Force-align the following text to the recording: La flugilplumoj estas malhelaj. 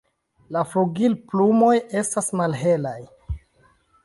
La 0.55 0.63
flugilplumoj 0.69 1.75
estas 2.03 2.33
malhelaj. 2.41 2.99